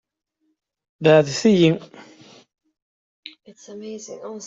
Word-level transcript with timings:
Beɛɛdet-iyi. 1.03 1.71